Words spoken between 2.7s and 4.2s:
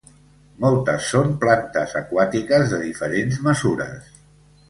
de diferents mesures.